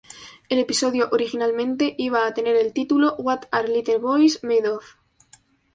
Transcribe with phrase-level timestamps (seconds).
[0.49, 4.83] El episodio originalmente iba a tener el título "What Are Little Boys Made Of?